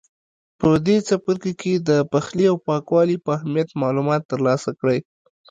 [0.59, 4.99] په دې څپرکي کې د پخلي او پاکوالي په اهمیت معلومات ترلاسه کړئ.